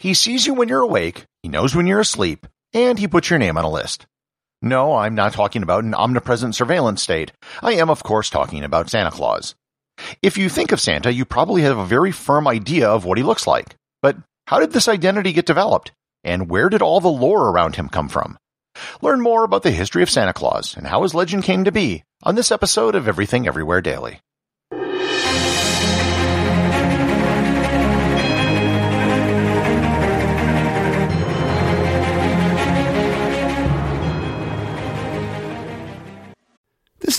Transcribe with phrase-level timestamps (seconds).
[0.00, 3.38] He sees you when you're awake, he knows when you're asleep, and he puts your
[3.38, 4.06] name on a list.
[4.62, 7.32] No, I'm not talking about an omnipresent surveillance state.
[7.60, 9.54] I am, of course, talking about Santa Claus.
[10.22, 13.24] If you think of Santa, you probably have a very firm idea of what he
[13.24, 13.76] looks like.
[14.00, 14.16] But
[14.46, 15.92] how did this identity get developed?
[16.24, 18.38] And where did all the lore around him come from?
[19.02, 22.04] Learn more about the history of Santa Claus and how his legend came to be
[22.22, 24.20] on this episode of Everything Everywhere Daily.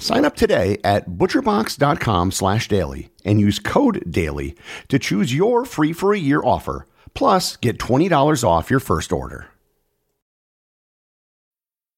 [0.00, 4.56] Sign up today at butcherbox.com slash daily and use code DAILY
[4.88, 6.86] to choose your free for a year offer.
[7.12, 9.49] Plus, get $20 off your first order.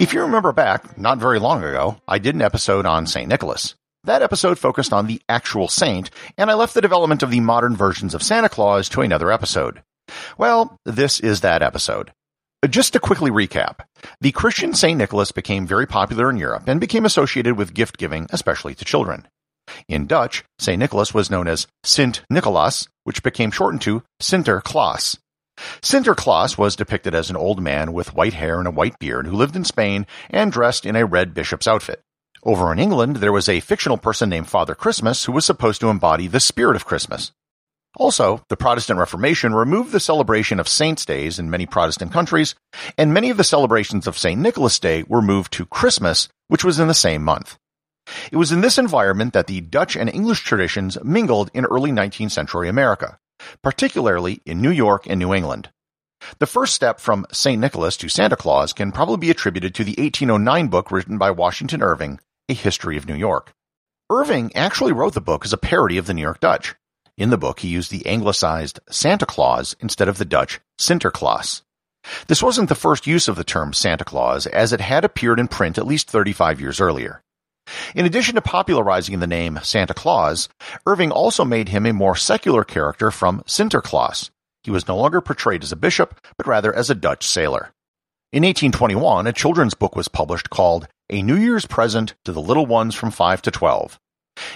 [0.00, 3.28] If you remember back, not very long ago, I did an episode on St.
[3.28, 3.76] Nicholas.
[4.02, 7.76] That episode focused on the actual saint, and I left the development of the modern
[7.76, 9.82] versions of Santa Claus to another episode.
[10.36, 12.12] Well, this is that episode.
[12.62, 13.80] Uh, just to quickly recap,
[14.20, 14.98] the Christian St.
[14.98, 19.28] Nicholas became very popular in Europe and became associated with gift giving, especially to children.
[19.88, 20.78] In Dutch, St.
[20.78, 25.18] Nicholas was known as Sint Nicolaas, which became shortened to Sinterklaas.
[25.82, 29.36] Sinterklaas was depicted as an old man with white hair and a white beard who
[29.36, 32.00] lived in Spain and dressed in a red bishop's outfit.
[32.42, 35.88] Over in England, there was a fictional person named Father Christmas who was supposed to
[35.88, 37.32] embody the spirit of Christmas.
[37.96, 42.54] Also, the Protestant Reformation removed the celebration of saints' days in many Protestant countries,
[42.98, 44.40] and many of the celebrations of St.
[44.40, 47.56] Nicholas Day were moved to Christmas, which was in the same month.
[48.32, 52.32] It was in this environment that the Dutch and English traditions mingled in early 19th
[52.32, 53.18] century America
[53.62, 55.70] particularly in New York and New England.
[56.38, 57.60] The first step from St.
[57.60, 61.82] Nicholas to Santa Claus can probably be attributed to the 1809 book written by Washington
[61.82, 63.52] Irving, A History of New York.
[64.10, 66.74] Irving actually wrote the book as a parody of the New York Dutch.
[67.16, 71.62] In the book, he used the anglicized Santa Claus instead of the Dutch Sinterklaas.
[72.26, 75.48] This wasn't the first use of the term Santa Claus, as it had appeared in
[75.48, 77.22] print at least 35 years earlier.
[77.94, 80.48] In addition to popularizing the name Santa Claus,
[80.86, 84.30] Irving also made him a more secular character from Sinterklaas.
[84.64, 87.72] He was no longer portrayed as a bishop, but rather as a Dutch sailor.
[88.32, 92.66] In 1821, a children's book was published called A New Year's Present to the Little
[92.66, 94.00] Ones from 5 to 12.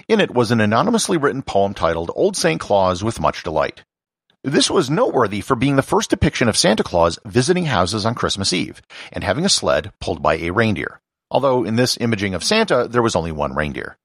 [0.09, 2.61] In it was an anonymously written poem titled Old St.
[2.61, 3.85] Claus with Much Delight.
[4.43, 8.53] This was noteworthy for being the first depiction of Santa Claus visiting houses on Christmas
[8.53, 8.83] Eve
[9.13, 13.03] and having a sled pulled by a reindeer although in this imaging of Santa, there
[13.03, 13.99] was only one reindeer.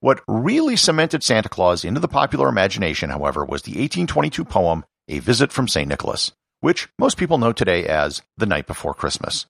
[0.00, 5.18] What really cemented Santa Claus into the popular imagination, however, was the 1822 poem A
[5.18, 5.88] Visit from St.
[5.88, 9.46] Nicholas, which most people know today as The Night Before Christmas.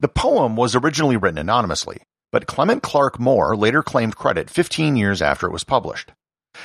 [0.00, 2.02] The poem was originally written anonymously,
[2.32, 6.12] but Clement Clarke Moore later claimed credit 15 years after it was published.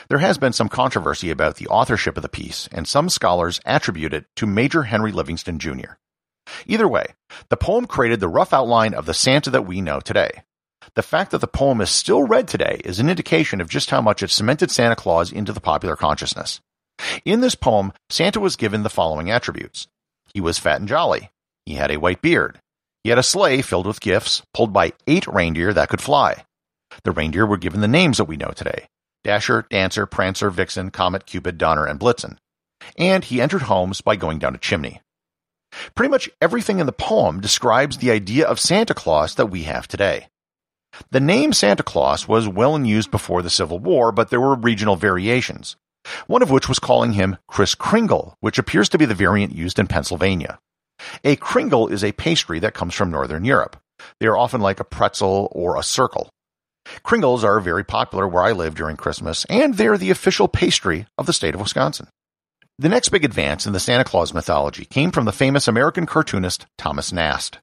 [0.09, 4.13] There has been some controversy about the authorship of the piece, and some scholars attribute
[4.13, 5.93] it to Major Henry Livingston Jr.
[6.67, 7.05] Either way,
[7.49, 10.43] the poem created the rough outline of the Santa that we know today.
[10.95, 14.01] The fact that the poem is still read today is an indication of just how
[14.01, 16.59] much it cemented Santa Claus into the popular consciousness.
[17.25, 19.87] In this poem, Santa was given the following attributes.
[20.33, 21.29] He was fat and jolly.
[21.65, 22.59] He had a white beard.
[23.03, 26.45] He had a sleigh filled with gifts, pulled by eight reindeer that could fly.
[27.03, 28.87] The reindeer were given the names that we know today.
[29.23, 32.37] Dasher, Dancer, Prancer, Vixen, Comet, Cupid, Donner, and Blitzen.
[32.97, 35.01] And he entered homes by going down a chimney.
[35.95, 39.87] Pretty much everything in the poem describes the idea of Santa Claus that we have
[39.87, 40.27] today.
[41.11, 44.55] The name Santa Claus was well in use before the Civil War, but there were
[44.55, 45.75] regional variations,
[46.27, 49.79] one of which was calling him Kris Kringle, which appears to be the variant used
[49.79, 50.59] in Pennsylvania.
[51.23, 53.77] A kringle is a pastry that comes from Northern Europe.
[54.19, 56.29] They are often like a pretzel or a circle.
[57.03, 61.25] Kringles are very popular where I live during Christmas, and they're the official pastry of
[61.25, 62.07] the state of Wisconsin.
[62.79, 66.65] The next big advance in the Santa Claus mythology came from the famous American cartoonist
[66.75, 67.59] Thomas Nast.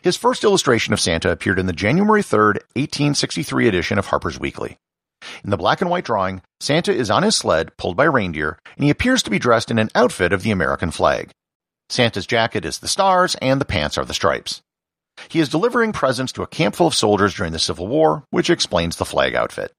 [0.00, 4.78] His first illustration of Santa appeared in the January 3, 1863 edition of Harper's Weekly.
[5.44, 8.84] In the black and white drawing, Santa is on his sled, pulled by reindeer, and
[8.84, 11.32] he appears to be dressed in an outfit of the American flag.
[11.90, 14.62] Santa's jacket is the stars, and the pants are the stripes.
[15.28, 18.48] He is delivering presents to a camp full of soldiers during the Civil War, which
[18.48, 19.72] explains the flag outfit.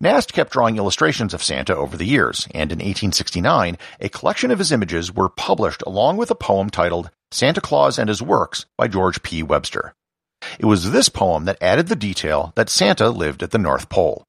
[0.00, 4.58] Nast kept drawing illustrations of Santa over the years, and in 1869, a collection of
[4.58, 8.88] his images were published along with a poem titled Santa Claus and His Works by
[8.88, 9.42] George P.
[9.42, 9.94] Webster.
[10.58, 14.24] It was this poem that added the detail that Santa lived at the North Pole.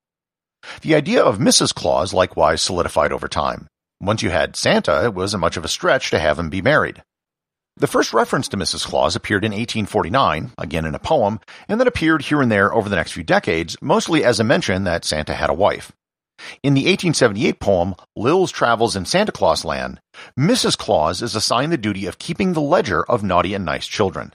[0.82, 1.74] The idea of Mrs.
[1.74, 3.68] Claus likewise solidified over time.
[4.00, 7.04] Once you had Santa, it wasn't much of a stretch to have him be married.
[7.76, 8.86] The first reference to Mrs.
[8.86, 12.88] Claus appeared in 1849, again in a poem, and then appeared here and there over
[12.88, 15.92] the next few decades, mostly as a mention that Santa had a wife.
[16.62, 20.00] In the 1878 poem, Lill's Travels in Santa Claus Land,
[20.38, 20.78] Mrs.
[20.78, 24.34] Claus is assigned the duty of keeping the ledger of naughty and nice children.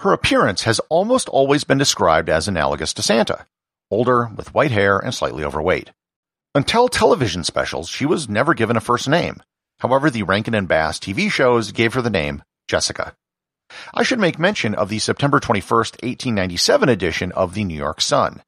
[0.00, 3.46] Her appearance has almost always been described as analogous to Santa,
[3.88, 5.90] older, with white hair, and slightly overweight.
[6.56, 9.40] Until television specials, she was never given a first name.
[9.78, 13.14] However, the Rankin and Bass TV shows gave her the name Jessica.
[13.92, 18.42] I should make mention of the September 21st, 1897 edition of the New York Sun.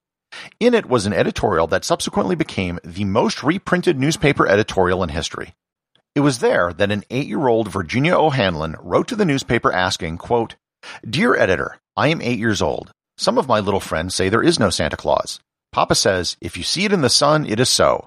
[0.60, 5.54] In it was an editorial that subsequently became the most reprinted newspaper editorial in history.
[6.14, 10.56] It was there that an eight-year-old Virginia O'Hanlon wrote to the newspaper asking, quote,
[11.08, 12.90] Dear editor, I am eight years old.
[13.18, 15.40] Some of my little friends say there is no Santa Claus.
[15.72, 18.06] Papa says, if you see it in the sun, it is so.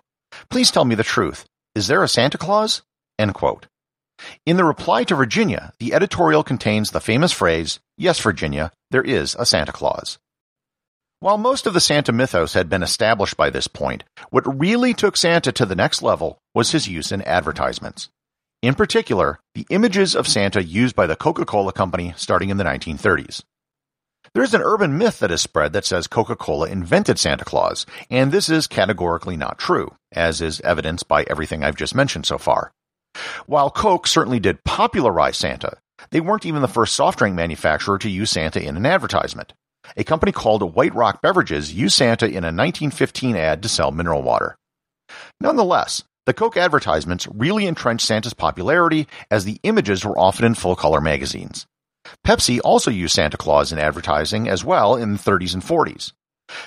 [0.50, 1.46] Please tell me the truth.
[1.76, 2.82] Is there a Santa Claus?
[3.18, 3.68] End quote.
[4.46, 9.36] In the reply to Virginia, the editorial contains the famous phrase, Yes, Virginia, there is
[9.40, 10.18] a Santa Claus.
[11.22, 15.18] While most of the Santa mythos had been established by this point, what really took
[15.18, 18.10] Santa to the next level was his use in advertisements.
[18.62, 23.44] In particular, the images of Santa used by the Coca-Cola company starting in the 1930s.
[24.34, 28.32] There is an urban myth that is spread that says Coca-Cola invented Santa Claus, and
[28.32, 32.72] this is categorically not true, as is evidenced by everything I've just mentioned so far.
[33.46, 35.78] While Coke certainly did popularize Santa,
[36.12, 39.54] they weren't even the first soft drink manufacturer to use Santa in an advertisement.
[39.98, 44.22] A company called White Rock Beverages used Santa in a 1915 ad to sell mineral
[44.22, 44.56] water.
[45.42, 50.76] Nonetheless, the Coke advertisements really entrenched Santa's popularity as the images were often in full
[50.76, 51.66] color magazines.
[52.26, 56.14] Pepsi also used Santa Claus in advertising as well in the 30s and 40s.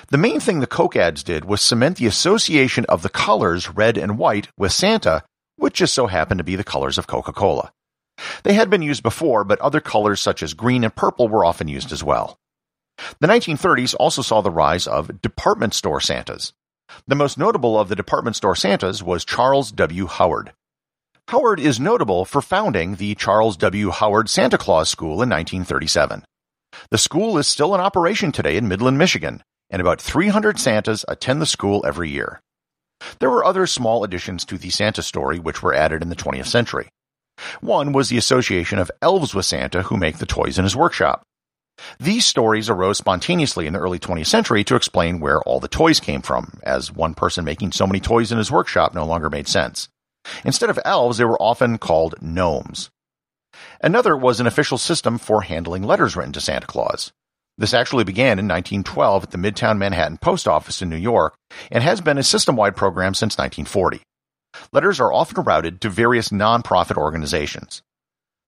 [0.08, 3.96] The main thing the Coke ads did was cement the association of the colors red
[3.96, 5.22] and white with Santa
[5.62, 7.72] which just so happened to be the colors of Coca-Cola.
[8.42, 11.68] They had been used before, but other colors such as green and purple were often
[11.68, 12.36] used as well.
[13.20, 16.52] The 1930s also saw the rise of department store Santas.
[17.06, 20.06] The most notable of the department store Santas was Charles W.
[20.06, 20.52] Howard.
[21.28, 23.90] Howard is notable for founding the Charles W.
[23.90, 26.24] Howard Santa Claus School in 1937.
[26.90, 31.40] The school is still in operation today in Midland, Michigan, and about 300 Santas attend
[31.40, 32.40] the school every year.
[33.18, 36.46] There were other small additions to the Santa story which were added in the 20th
[36.46, 36.88] century.
[37.60, 41.22] One was the association of elves with Santa who make the toys in his workshop.
[41.98, 46.00] These stories arose spontaneously in the early 20th century to explain where all the toys
[46.00, 49.48] came from, as one person making so many toys in his workshop no longer made
[49.48, 49.88] sense.
[50.44, 52.90] Instead of elves, they were often called gnomes.
[53.80, 57.12] Another was an official system for handling letters written to Santa Claus.
[57.58, 61.34] This actually began in 1912 at the Midtown Manhattan Post Office in New York
[61.70, 64.00] and has been a system-wide program since 1940.
[64.72, 67.82] Letters are often routed to various nonprofit organizations.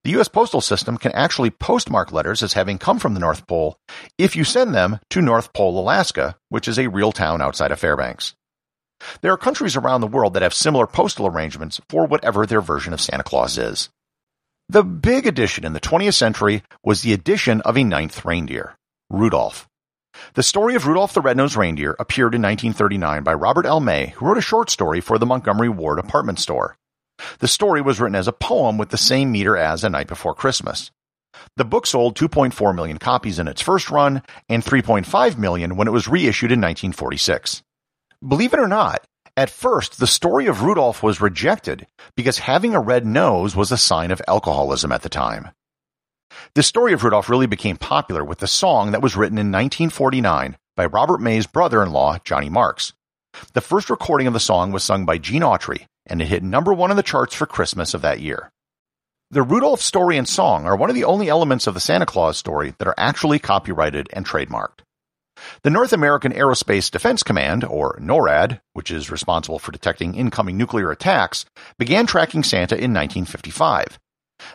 [0.05, 0.29] The U.S.
[0.29, 3.79] postal system can actually postmark letters as having come from the North Pole
[4.19, 7.81] if you send them to North Pole, Alaska, which is a real town outside of
[7.81, 8.35] Fairbanks.
[9.23, 12.93] There are countries around the world that have similar postal arrangements for whatever their version
[12.93, 13.89] of Santa Claus is.
[14.69, 18.77] The big addition in the 20th century was the addition of a ninth reindeer.
[19.11, 19.69] Rudolph.
[20.35, 23.81] The story of Rudolph the Red-Nosed Reindeer appeared in 1939 by Robert L.
[23.81, 26.77] May, who wrote a short story for the Montgomery Ward apartment store.
[27.39, 30.35] The story was written as a poem with the same meter as A Night Before
[30.35, 30.91] Christmas.
[31.57, 35.93] The book sold 2.4 million copies in its first run and 3.5 million when it
[35.93, 37.63] was reissued in 1946.
[38.27, 39.05] Believe it or not,
[39.37, 43.77] at first the story of Rudolph was rejected because having a red nose was a
[43.77, 45.51] sign of alcoholism at the time.
[46.55, 50.57] The story of Rudolph really became popular with the song that was written in 1949
[50.77, 52.93] by Robert May's brother-in-law, Johnny Marks.
[53.53, 56.73] The first recording of the song was sung by Gene Autry, and it hit number
[56.73, 58.51] one on the charts for Christmas of that year.
[59.31, 62.37] The Rudolph story and song are one of the only elements of the Santa Claus
[62.37, 64.81] story that are actually copyrighted and trademarked.
[65.63, 70.91] The North American Aerospace Defense Command, or NORAD, which is responsible for detecting incoming nuclear
[70.91, 71.45] attacks,
[71.79, 73.99] began tracking Santa in 1955.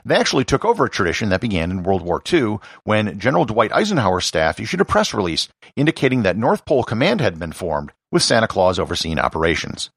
[0.05, 3.71] They actually took over a tradition that began in World War II when General Dwight
[3.73, 8.23] Eisenhower's staff issued a press release indicating that North Pole Command had been formed with
[8.23, 9.89] Santa Claus overseeing operations.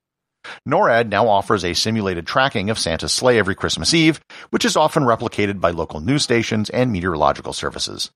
[0.66, 4.20] NORAD now offers a simulated tracking of Santa's sleigh every Christmas Eve,
[4.50, 8.10] which is often replicated by local news stations and meteorological services.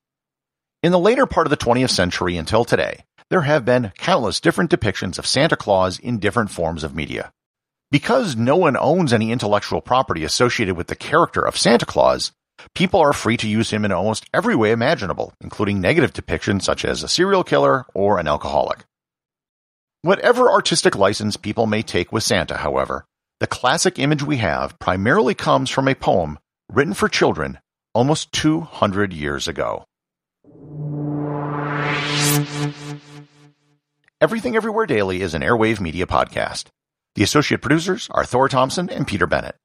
[0.83, 4.71] In the later part of the 20th century until today, there have been countless different
[4.71, 7.31] depictions of Santa Claus in different forms of media.
[7.89, 12.33] Because no one owns any intellectual property associated with the character of Santa Claus,
[12.75, 16.83] people are free to use him in almost every way imaginable, including negative depictions such
[16.83, 18.79] as a serial killer or an alcoholic.
[20.01, 23.05] Whatever artistic license people may take with Santa, however,
[23.39, 26.39] the classic image we have primarily comes from a poem
[26.69, 27.57] written for children
[27.93, 29.85] almost 200 years ago.
[34.19, 36.65] Everything Everywhere Daily is an airwave media podcast.
[37.17, 39.55] The associate producers are Thor Thompson and Peter Bennett.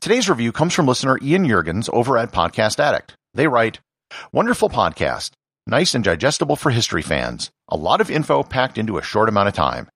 [0.00, 3.14] Today's review comes from listener Ian Jurgens over at Podcast Addict.
[3.32, 3.80] They write,
[4.30, 5.30] Wonderful podcast.
[5.66, 7.50] Nice and digestible for history fans.
[7.70, 9.88] A lot of info packed into a short amount of time.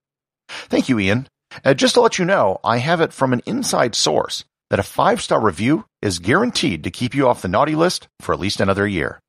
[0.49, 1.27] Thank you, Ian.
[1.63, 4.83] Uh, just to let you know, I have it from an inside source that a
[4.83, 8.59] five star review is guaranteed to keep you off the naughty list for at least
[8.59, 9.19] another year.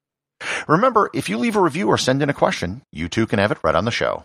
[0.68, 3.52] Remember, if you leave a review or send in a question, you too can have
[3.52, 4.24] it read on the show.